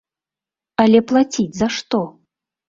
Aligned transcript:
Але 0.83 0.99
плаціць 1.11 1.47
за 1.59 1.67
што? 1.77 2.01